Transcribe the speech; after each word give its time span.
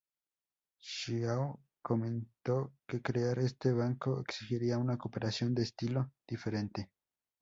Xiao 0.81 1.59
comentó 1.83 2.73
que 2.87 3.03
crear 3.03 3.37
este 3.37 3.71
banco 3.71 4.19
exigiría 4.21 4.79
una 4.79 4.97
cooperación 4.97 5.53
de 5.53 5.61
estilo 5.61 6.11
diferente. 6.27 6.89